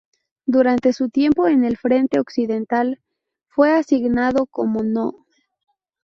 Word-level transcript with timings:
Durante 0.47 0.93
su 0.93 1.09
tiempo 1.09 1.45
en 1.47 1.63
el 1.63 1.77
Frente 1.77 2.19
Occidental, 2.19 2.99
fue 3.49 3.71
asignado 3.71 4.47
como 4.47 4.81
No. 4.81 5.27